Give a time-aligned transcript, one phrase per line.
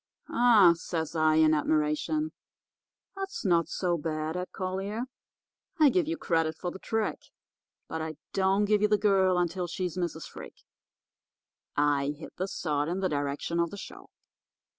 [0.31, 2.31] 'Ah!' says I, in admiration,
[3.15, 5.03] 'that's not so bad, Ed Collier.
[5.79, 7.21] I give you credit for the trick.
[7.87, 10.23] But I don't give you the girl until she's Mrs.
[10.27, 10.63] Freak.'
[11.77, 14.09] "I hit the sod in the direction of the show.